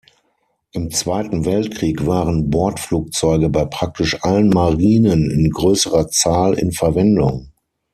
[0.71, 7.51] Im Zweiten Weltkrieg waren Bordflugzeuge bei praktisch allen Marinen in größerer Zahl in Verwendung.